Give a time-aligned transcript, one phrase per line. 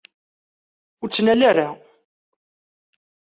[1.01, 1.67] Ur ttnal ara.